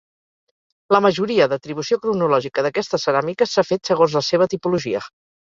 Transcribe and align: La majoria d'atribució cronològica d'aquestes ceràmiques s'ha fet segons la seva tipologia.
La 0.95 1.01
majoria 1.05 1.47
d'atribució 1.51 1.99
cronològica 2.05 2.65
d'aquestes 2.69 3.07
ceràmiques 3.09 3.55
s'ha 3.59 3.67
fet 3.69 3.93
segons 3.93 4.19
la 4.19 4.27
seva 4.31 4.51
tipologia. 4.57 5.05